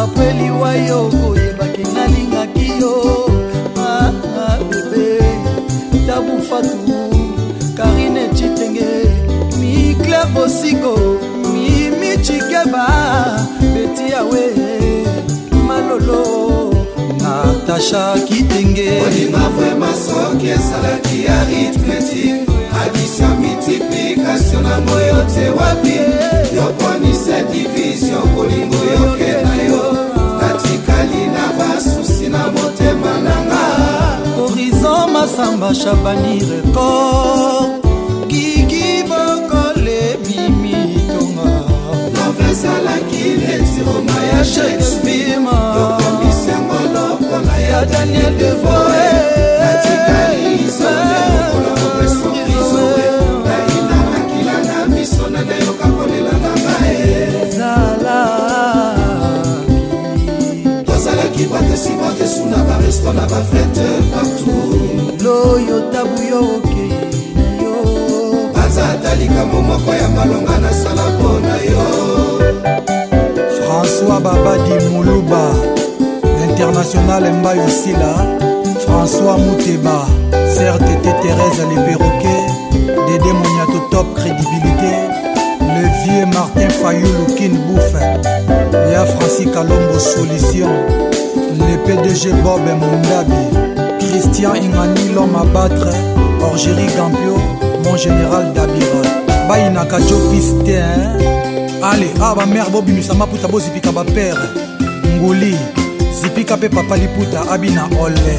apre 0.02 0.28
liwa 0.40 0.72
yo 0.88 1.00
koyebaki 1.18 1.84
nalingaki 1.96 2.68
yo 2.82 2.96
ah, 3.78 4.12
ah, 4.42 4.58
bebe 4.70 5.22
tabufatu 6.08 6.98
karine 7.78 8.24
citenge 8.38 8.92
mikler 9.60 10.26
bosiko 10.34 10.94
mimi 11.54 12.12
cikeba 12.26 12.86
beti 13.74 14.06
yawe 14.14 14.44
malolo 15.68 16.24
natasha 17.24 18.04
kitenge 18.28 18.90
olinga 19.08 19.46
vrema 19.56 19.90
soki 20.06 20.48
esalaki 20.58 21.18
ya 21.26 21.38
ritmetique 21.50 22.49
abisa 22.86 23.28
multiplication 23.42 24.64
na 24.64 24.78
moyo 24.88 25.20
te 25.34 25.46
wapi 25.58 25.96
yoponisa 26.56 27.38
divizio 27.52 28.20
bolingo 28.36 28.80
yokenda 28.94 29.56
yo 29.70 29.82
natikali 30.42 31.22
na 31.36 31.46
basusi 31.60 32.30
na 32.34 32.44
motema 32.56 33.14
nanga 33.26 33.64
horizon 34.38 35.12
masamba 35.14 35.74
shabani 35.76 36.36
record 36.50 37.70
gigi 38.28 39.04
bokole 39.10 40.00
mimitonga 40.28 41.50
love 42.18 42.42
ezalaki 42.52 43.24
letiroma 43.44 44.18
ya 44.34 44.46
shakespeare 44.46 45.38
yokomisango 45.82 46.80
lokola 46.94 47.54
ya 47.72 47.86
daniel 47.86 48.34
devoe 48.38 49.09
bayesu 62.38 62.46
na 62.46 62.58
baresta 62.64 63.14
na 63.14 63.22
bafete 63.26 63.88
partout 64.14 65.22
loyo 65.24 65.92
tabu 65.92 66.22
yo 66.30 66.40
okei 66.60 66.94
na 67.36 67.48
yo 67.58 67.76
aza 68.66 68.86
ata 68.94 69.16
likambo 69.16 69.62
moko 69.62 69.94
ya 69.94 70.10
malonga 70.10 70.58
nasala 70.60 71.02
mpo 71.18 71.30
na 71.42 71.56
yo 71.58 71.86
françois 73.58 74.20
babadi 74.22 74.90
muluba 74.92 75.52
l'international 76.42 77.34
mbai 77.34 77.58
osila 77.66 78.14
françois 78.86 79.38
muteba 79.38 80.06
ser 80.56 80.78
tete 80.80 81.12
thérèse 81.22 81.64
leperoke 81.76 82.36
dede 83.08 83.32
moniato 83.34 83.80
top 83.92 84.08
crédibilité 84.16 84.94
le 85.66 85.84
vieux 86.04 86.26
martin 86.34 86.70
fayulu 86.70 87.26
kin 87.38 87.58
bouffe 87.68 88.04
ya 88.94 89.06
francis 89.06 89.50
kalombo 89.54 89.98
solution 90.00 90.70
Les 91.58 91.78
PDG 91.78 92.30
Bob 92.44 92.62
et 92.68 92.74
Mondabi, 92.76 93.48
Christian 93.98 94.52
Ingani, 94.54 95.14
l'homme 95.16 95.36
à 95.36 95.44
battre, 95.46 95.88
Orgérie 96.44 96.86
Gampio, 96.96 97.38
mon 97.84 97.98
général 97.98 98.54
Dabira. 98.54 99.48
Baïna 99.48 99.84
Kadjo 99.86 100.16
Pistin. 100.30 101.16
Allez, 101.82 102.12
ah 102.22 102.36
ba 102.38 102.46
mère 102.46 102.70
bobimisa 102.70 103.16
maputa 103.16 103.48
bozipika 103.48 103.92
bapère 103.92 104.38
nguli 105.20 105.56
zipika 106.22 106.56
mpe 106.56 106.70
papa 106.70 106.98
liputa 106.98 107.42
abi 107.52 107.72
na 107.72 107.86
ole 108.00 108.36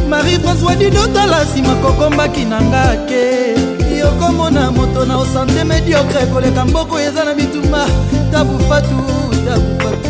marie 0.09 0.37
françois 0.39 0.75
didotala 0.77 1.43
nsima 1.43 1.75
kokombaki 1.75 2.45
na 2.45 2.61
nga 2.61 2.95
ke 3.07 3.55
yokomona 3.99 4.71
moto 4.71 5.05
na 5.05 5.17
osante 5.17 5.63
mediokre 5.63 6.25
koleka 6.33 6.65
mboko 6.65 6.99
eza 6.99 7.23
na 7.23 7.33
bituma 7.33 7.85
dabufatu 8.31 8.95
dabufatu 9.45 10.09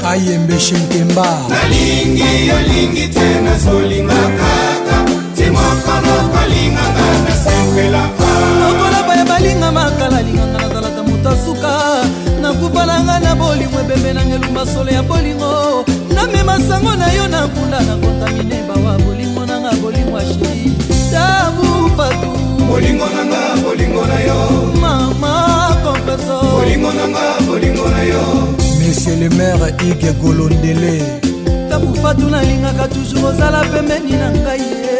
kayembe 0.00 0.60
shenkemba 0.60 1.26
nalingi 1.48 2.46
yolingi 2.48 3.08
te 3.08 3.40
nazolinga 3.44 4.14
kaka 4.38 4.98
timoko 5.34 5.92
nokolinga 6.06 6.85
pembe 14.06 14.12
na 14.12 14.22
ngelu 14.26 14.52
masolo 14.52 14.90
ya 14.90 15.02
bolingo 15.02 15.84
namema 16.14 16.58
sango 16.68 16.94
na 16.94 17.12
yo 17.12 17.28
na 17.28 17.46
mpunda 17.46 17.80
na 17.80 17.96
kontamine 17.96 18.62
bawa 18.68 18.96
bolingo 18.98 19.44
nanga 19.46 19.72
bolingo 19.82 20.16
asheri 20.16 20.72
tabu 21.10 21.90
fatu 21.96 22.30
bolingo 22.68 23.06
nanga 23.06 23.56
bolingo 23.64 24.06
na 24.06 24.18
yo 24.20 24.38
mama 24.80 25.76
kompeso 25.84 26.36
bolingo 26.52 26.92
nanga 26.92 27.24
bolingo 27.46 27.88
na 27.88 28.02
yo 28.04 28.22
monsieur 28.82 29.16
le 29.16 29.28
maire 29.30 29.74
ige 29.88 30.12
golondele 30.20 30.94
tabu 31.70 31.94
fatu 32.02 32.30
nalingaka 32.30 32.88
toujours 32.88 33.24
ozala 33.24 33.60
pembeni 33.72 34.12
na 34.22 34.28
ngai 34.40 34.60
ye 34.60 34.94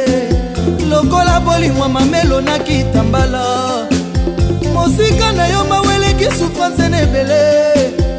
lokola 0.91 1.41
bolingwa 1.47 1.89
mamelo 1.89 2.41
nakitambala 2.41 3.45
mosika 4.75 5.33
na 5.39 5.47
yo 5.53 5.65
maweleki 5.71 6.27
sufrance 6.39 6.89
na 6.89 6.97
ebele 7.03 8.16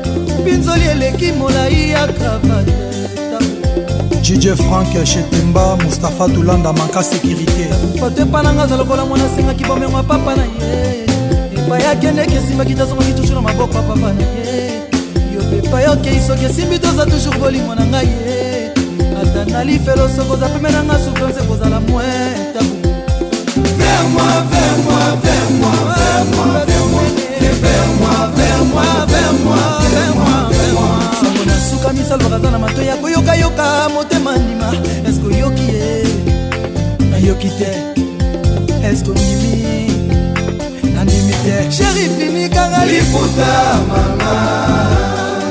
binzoli 0.47 0.85
eleki 0.91 1.31
molai 1.37 1.89
ya 1.91 2.07
kravate 2.07 2.73
jj 4.21 4.45
frank 4.55 5.05
shetemba 5.11 5.65
mustapha 5.83 6.25
tulanda 6.33 6.73
maka 6.73 6.99
sécurité 7.09 7.67
foto 7.99 8.21
epa 8.21 8.41
nanga 8.43 8.63
aza 8.63 8.75
lokola 8.77 9.05
mwana 9.05 9.25
asengaki 9.25 9.63
bomengo 9.65 9.97
ya 9.97 10.03
papa 10.03 10.31
na 10.35 10.43
ye 10.43 10.59
epai 11.57 11.83
akendeki 11.91 12.35
esimbaki 12.35 12.75
tazongaki 12.75 13.13
tusu 13.13 13.33
na 13.33 13.41
maboko 13.41 13.75
ya 13.77 13.81
papa 13.81 14.13
na 14.13 14.21
ye 14.23 14.67
yo 15.35 15.39
mpe 15.47 15.55
epai 15.63 15.85
okei 15.93 16.19
soki 16.27 16.45
esimbi 16.45 16.79
toza 16.79 17.05
toujours 17.05 17.39
bolimo 17.39 17.75
na 17.75 17.83
ngai 17.91 18.07
ye 18.07 18.35
ata 19.21 19.45
nalifelo 19.51 20.05
sokoza 20.15 20.47
pembe 20.51 20.69
nanga 20.71 20.95
souffrance 21.03 21.39
ekozala 21.43 21.79
mwe 21.79 22.03
tabu 22.53 22.73
Vers 23.77 24.07
moi, 24.13 24.33
vers 24.51 24.77
moi, 24.85 25.03
vers 25.23 25.49
moi, 25.59 25.73
vers 25.85 26.25
moi, 26.35 26.59
vers 26.67 26.77
moi. 26.79 26.86
sango 31.19 31.45
nasuka 31.45 31.93
misalvaka 31.93 32.35
aza 32.35 32.51
na 32.51 32.59
mato 32.59 32.81
ya 32.81 32.95
koyokayoka 33.01 33.89
motema 33.93 34.31
ndima 34.37 34.73
eske 35.09 35.25
oyoki 35.27 35.63
ye 35.63 36.03
nayoki 37.11 37.49
te 37.57 37.71
eske 38.89 39.09
ondimi 39.09 39.57
nandimi 40.95 41.33
te 41.45 41.55
sheri 41.75 42.05
finikanga 42.17 42.85
liputa 42.85 43.51
mama 43.89 44.33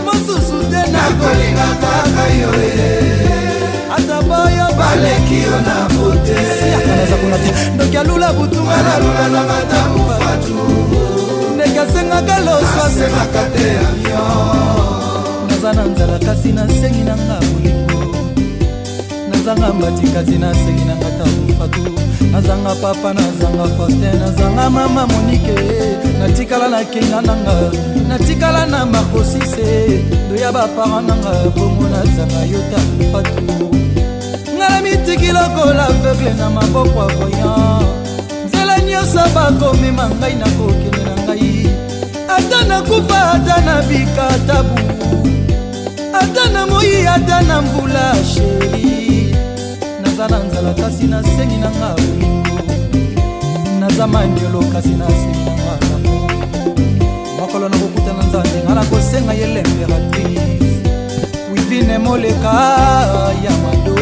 mosusu 0.04 0.58
te 0.70 0.80
nakolinga 0.92 1.68
kaka 1.82 2.24
yo 2.40 2.52
ye 2.62 2.92
ata 3.96 4.16
boyo 4.28 4.66
baleki 4.78 5.38
yo 5.44 5.56
na 5.66 5.76
bote 5.94 6.36
ndoki 7.74 7.96
alula 7.98 8.28
butu 8.32 8.60
alalula 8.76 9.24
na 9.34 9.40
matamu 9.48 10.02
fatu 10.08 11.25
soki 11.76 11.76
asengaka 11.78 12.38
loso 12.44 12.80
asemaka 12.86 13.42
te 13.54 13.76
avio 13.88 14.20
naza 15.48 15.72
na 15.72 15.84
nzala 15.84 16.18
kasi 16.18 16.52
nasengi 16.52 17.04
nanga 17.04 17.38
bolingo 17.40 18.14
nazanga 19.30 19.72
mbati 19.72 20.06
kasi 20.14 20.38
nasengi 20.38 20.84
nanga 20.84 21.08
tabufatu 21.18 21.98
nazanga 22.32 22.74
papa 22.82 23.14
nazanga 23.14 23.68
faustin 23.76 24.20
nazanga 24.20 24.70
mama 24.70 25.06
monike 25.06 25.54
natikala 26.18 26.68
na 26.68 26.84
kenga 26.84 27.20
nanga 27.22 27.72
natikala 28.08 28.66
na 28.66 28.86
markosise 28.86 30.02
doya 30.28 30.52
bapara 30.52 31.00
nanga 31.06 31.30
bongo 31.56 31.86
nazanga 31.88 32.40
yo 32.52 32.60
tabufatu 32.72 33.68
ngala 34.56 34.80
mitiki 34.82 35.32
lokola 35.32 35.86
aveugle 35.88 36.32
na 36.38 36.50
maboko 36.50 36.98
ya 37.00 37.06
voyant 37.16 37.96
nzela 38.46 38.80
nyonso 38.80 39.22
bakomema 39.34 40.04
ngai 40.18 40.34
nakokende 40.40 41.02
na 41.04 41.15
ata 42.28 42.58
nakufa 42.68 43.20
ata 43.36 43.56
na 43.66 43.74
bikatabu 43.88 44.78
ata 46.22 46.44
na 46.54 46.60
moi 46.70 47.06
ata 47.14 47.36
na 47.48 47.56
mbula 47.62 48.04
sheri 48.24 49.34
naza 50.02 50.26
na 50.32 50.38
nzala 50.46 50.72
kasi 50.80 51.04
nasengi 51.12 51.56
na 51.62 51.68
nga 51.78 51.90
bolingo 51.98 52.58
naza 53.80 54.04
maniolo 54.12 54.60
kasi 54.74 54.92
nasengi 55.00 55.42
na 55.46 55.54
nga 55.62 55.74
lamo 55.88 56.10
mokolo 57.38 57.66
nakokutana 57.72 58.22
nzambe 58.28 58.58
nga 58.66 58.74
nakosenga 58.78 59.32
ye 59.38 59.46
l'imperatrice 59.54 60.72
wivine 61.52 61.96
moleka 62.06 62.54
ya 63.44 63.52
mado 63.62 64.00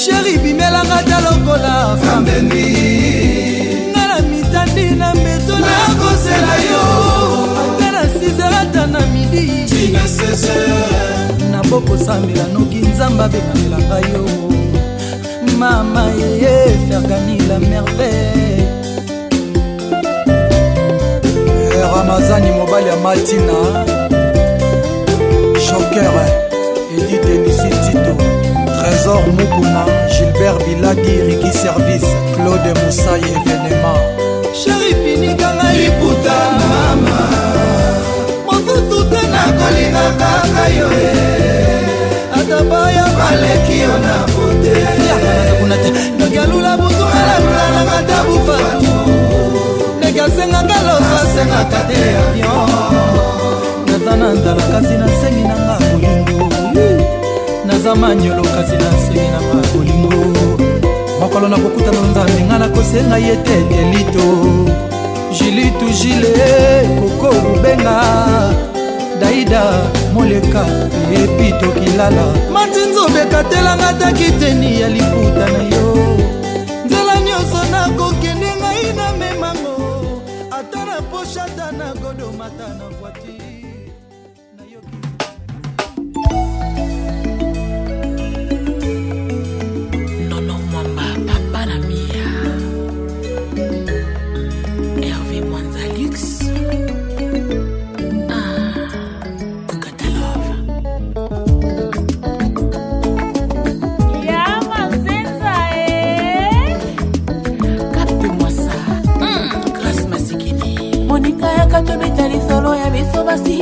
sheri 0.00 0.32
bimelanga 0.42 0.98
ta 1.08 1.18
lokola 1.26 1.74
fambeni 2.04 2.66
nga 3.92 4.02
na 4.12 4.16
mitandi 4.30 4.84
na 5.00 5.08
mbe 5.20 5.35
nakosela 5.60 6.54
yo 6.70 6.82
mpe 7.74 7.90
na 7.90 8.20
sizerata 8.20 8.86
na 8.86 9.00
midi 9.06 9.92
nabokosambela 11.50 12.44
noki 12.52 12.76
nzambe 12.76 13.24
abengamelaka 13.24 13.98
yo 14.08 14.24
mama 15.58 16.02
yeye 16.02 16.76
fergani 16.88 17.38
la 17.48 17.58
merveille 17.58 18.66
eh, 21.72 21.90
ramazani 21.94 22.50
mobali 22.50 22.88
ya 22.88 22.96
matina 22.96 23.52
shoker 25.66 26.12
edi 26.98 27.16
denisi 27.26 27.68
tito 27.68 28.16
trésor 28.82 29.26
mukuma 29.38 29.86
gilbert 30.18 30.66
biladi 30.66 31.20
riki 31.26 31.52
service 31.58 32.06
claude 32.36 32.74
mosaye 32.84 33.24
événement 33.32 34.15
sherifinikanga 34.66 35.72
liputa 35.78 36.34
mama 36.58 37.18
mosusu 38.46 38.98
te 39.10 39.20
nakolinga 39.34 40.04
kaka 40.20 40.64
yo 40.78 40.88
ata 42.38 42.58
baya 42.70 43.04
baleki 43.18 43.78
yo 43.80 43.92
na 44.04 44.14
bote 44.30 44.74
ndenge 46.18 46.40
alula 46.40 46.76
butu 46.76 47.04
alalula 47.16 47.64
na 47.74 47.82
matabufa 47.90 48.56
ndenge 49.98 50.20
asengaka 50.22 50.76
loso 50.86 51.16
asengaka 51.22 51.78
te 51.88 52.00
avion 52.22 52.66
naza 53.86 54.16
na 54.16 54.28
nzala 54.34 54.62
kasi 54.72 54.94
nasengi 55.00 55.42
nanga 55.48 55.76
kolingo 55.84 56.46
naza 57.66 57.94
manyolo 57.94 58.42
kasi 58.42 58.74
nasengi 58.84 59.28
nanga 59.34 59.68
kolingo 59.68 60.75
mokolo 61.26 61.48
nakokutana 61.48 62.00
nzambe 62.10 62.38
ngai 62.46 62.58
nakosenga 62.62 63.16
ye 63.26 63.34
te 63.46 63.56
delito 63.70 64.24
jilitu 65.36 65.86
jile 65.98 66.50
koko 67.00 67.26
rubenga 67.44 67.94
daida 69.20 69.62
moleka 70.14 70.62
epito 71.22 71.68
kilala 71.80 72.26
matinzobe 72.54 73.22
katelanga 73.32 73.88
ta 74.00 74.08
kiteni 74.18 74.68
ya 74.80 74.88
liputa 74.96 75.44
na 75.54 75.62
yo 75.74 75.86
nzela 76.86 77.14
nyonso 77.26 77.60
nakokende 77.72 78.50
ngai 78.60 78.84
na 78.98 79.06
memango 79.20 79.74
ata 80.58 80.80
na 80.90 80.96
poshata 81.10 81.66
na 81.78 81.86
kodomata 82.00 82.66
na 82.78 82.84
voitire 83.00 83.45
biso 113.06 113.20
basi 113.28 113.58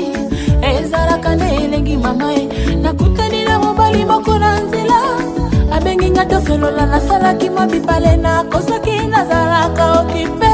ezalaka 0.80 1.30
nde 1.36 1.48
elengi 1.64 1.96
mama 1.96 2.32
ye 2.32 2.44
nakutani 2.82 3.44
na 3.48 3.58
mobali 3.58 4.04
moko 4.10 4.38
na 4.44 4.60
nzela 4.60 4.98
abengi 5.76 6.10
nga 6.10 6.24
tofelola 6.24 6.86
nasalaki 6.86 7.50
mwa 7.50 7.66
bibale 7.66 8.16
nakosaki 8.16 8.96
nazalaka 9.10 9.84
okipe 10.00 10.50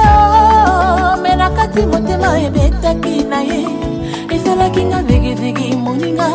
me 1.23 1.33
na 1.41 1.49
kati 1.57 1.83
motema 1.91 2.31
ebetaki 2.47 3.17
na 3.33 3.39
ye 3.43 3.61
esalaki 4.35 4.83
nga 4.85 5.01
vigivigi 5.09 5.77
moninga 5.77 6.29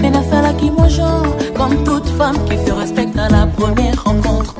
me 0.00 0.08
nasalaki 0.10 0.70
mo 0.70 0.86
genre 0.88 1.30
comme 1.56 1.76
toute 1.84 2.08
femme 2.18 2.38
qui 2.46 2.56
se 2.64 2.72
respecte 2.72 3.18
à 3.18 3.28
la 3.28 3.46
première 3.46 3.96
rencontre 4.04 4.54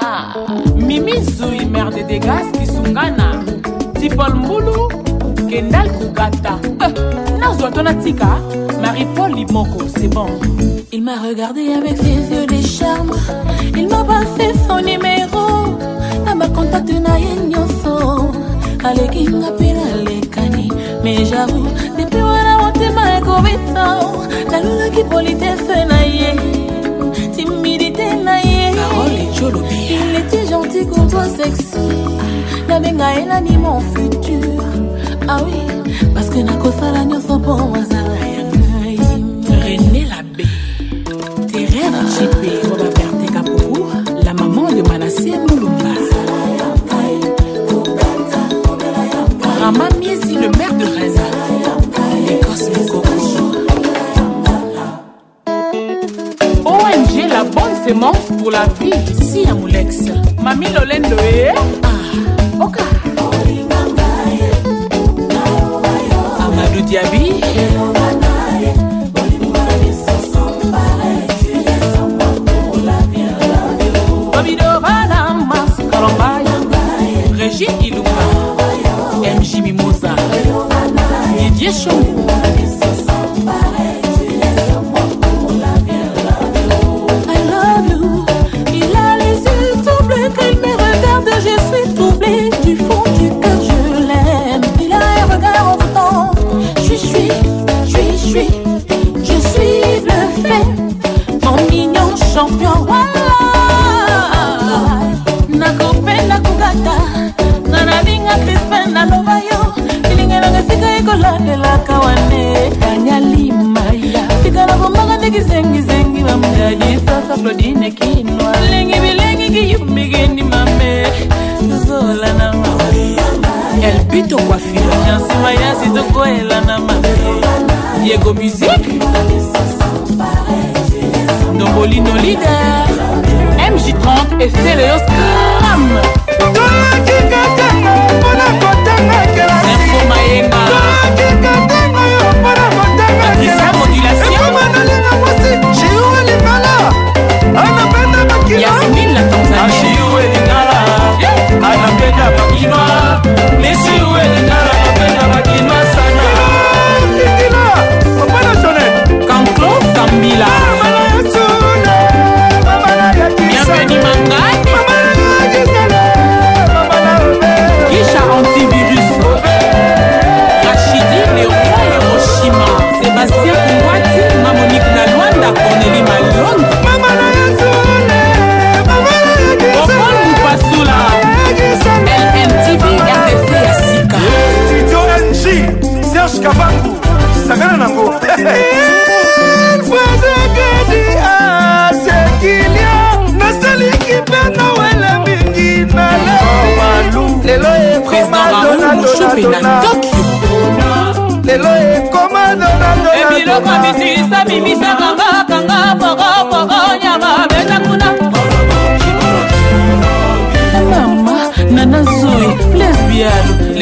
ah, 0.00 0.32
mimi 0.76 1.20
zui 1.36 1.66
mère 1.66 1.90
de 1.96 2.02
degas 2.12 2.44
kisungana 2.58 3.28
tipol 4.00 4.32
mbulu 4.40 5.06
kendal 5.48 5.88
kugata 5.96 6.58
euh, 6.84 6.92
nazwa 7.40 7.70
to 7.70 7.82
natika 7.82 8.26
marie 8.82 9.06
paul 9.16 9.32
limoko 9.32 9.80
c'est 9.96 10.08
bon 10.14 10.26
il 10.92 11.02
m'a 11.02 11.16
regardé 11.16 11.72
avec 11.72 11.96
ses 11.96 12.20
yeux 12.32 12.46
de 12.46 12.60
charme 12.76 13.12
il 13.74 13.88
m'a 13.88 14.04
passé 14.04 14.52
son 14.68 14.76
numéro 14.82 15.46
na 16.26 16.34
bakontakte 16.34 17.00
na 17.00 17.16
ye 17.18 17.32
nyonso 17.48 18.28
alekinga 18.84 19.48
mpe 19.56 19.68
nalekani 19.78 20.68
me 21.04 21.24
javo 21.30 21.64
depi 21.96 22.16
wana 22.22 22.54
motema 22.60 23.06
ekobeta 23.16 23.86
nalulaki 24.50 25.02
politese 25.04 25.76
na 25.90 25.98
ye 26.18 26.30
timidité 27.36 28.08
na 28.24 28.36
ye 28.40 28.68
il 29.40 30.16
était 30.20 30.46
gentil 30.50 30.84
courtois 30.86 31.30
sexy 31.38 31.86
nabenga 32.68 33.14
elani 33.20 33.56
mon 33.56 33.80
futur 33.92 34.67
Oh 35.30 35.44
we? 35.44 35.67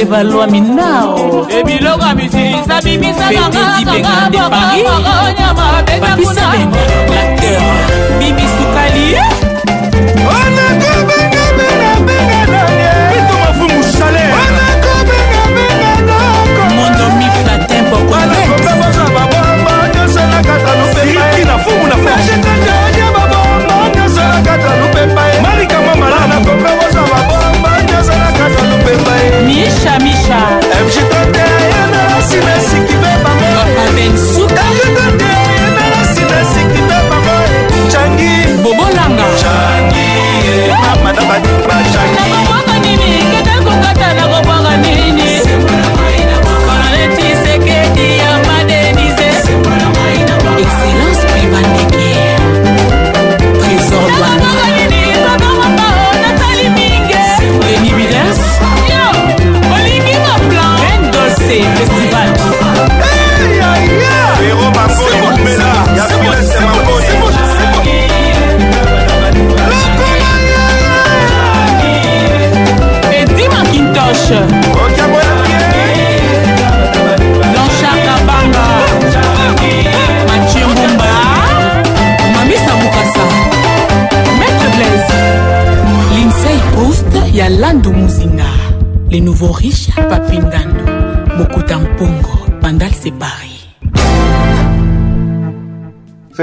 evalwa 0.06 0.46
minao 0.52 1.22
ebiloko 1.58 2.04
ya 2.08 2.14
misisa 2.18 2.74
bimisaka 2.84 3.65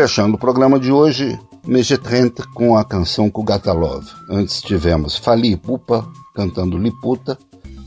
Fechando 0.04 0.36
o 0.36 0.38
programa 0.38 0.78
de 0.82 0.92
hoje, 0.92 1.40
Megetrente 1.66 2.46
com 2.54 2.76
a 2.76 2.84
canção 2.84 3.30
Kugatalov. 3.30 4.04
Antes 4.30 4.62
tivemos 4.62 5.16
Fali 5.16 5.56
Pupa 5.56 6.06
cantando 6.36 6.78
Liputa 6.78 7.40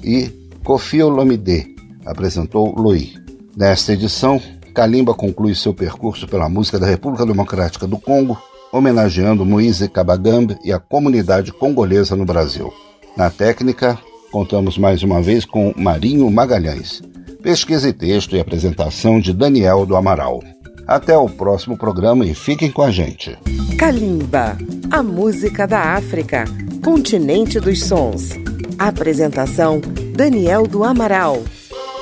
e 0.03 0.31
Kofi 0.65 1.03
Olomide 1.03 1.67
apresentou 2.07 2.75
Loi. 2.75 3.13
Nesta 3.55 3.93
edição, 3.93 4.41
Kalimba 4.73 5.13
conclui 5.13 5.55
seu 5.55 5.75
percurso 5.75 6.27
pela 6.27 6.49
música 6.49 6.79
da 6.79 6.87
República 6.87 7.27
Democrática 7.27 7.87
do 7.87 7.99
Congo, 7.99 8.39
homenageando 8.73 9.45
Moise 9.45 9.87
Kabagambe 9.87 10.57
e 10.65 10.73
a 10.73 10.79
comunidade 10.79 11.53
congolesa 11.53 12.17
no 12.17 12.25
Brasil. 12.25 12.73
Na 13.15 13.29
técnica, 13.29 13.99
contamos 14.33 14.79
mais 14.79 15.03
uma 15.03 15.21
vez 15.21 15.45
com 15.45 15.75
Marinho 15.77 16.31
Magalhães. 16.31 17.03
Pesquisa 17.43 17.91
e 17.91 17.93
texto 17.93 18.35
e 18.35 18.41
apresentação 18.41 19.21
de 19.21 19.35
Daniel 19.35 19.85
do 19.85 19.95
Amaral. 19.95 20.41
Até 20.87 21.17
o 21.19 21.29
próximo 21.29 21.77
programa 21.77 22.25
e 22.25 22.33
fiquem 22.33 22.71
com 22.71 22.81
a 22.83 22.93
gente. 22.93 23.37
Kalimba, 23.77 24.57
a 24.91 25.03
música 25.03 25.67
da 25.67 25.95
África, 25.97 26.45
continente 26.85 27.59
dos 27.59 27.83
sons. 27.83 28.31
Apresentação: 28.79 29.81
Daniel 30.15 30.67
do 30.67 30.85
Amaral. 30.85 31.43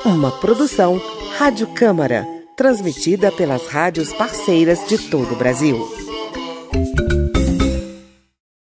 Uma 0.05 0.29
produção 0.33 1.01
Rádio 1.39 1.65
Câmara, 1.73 2.27
transmitida 2.55 3.31
pelas 3.31 3.67
rádios 3.67 4.13
parceiras 4.13 4.87
de 4.87 4.99
todo 4.99 5.33
o 5.33 5.35
Brasil. 5.35 6.04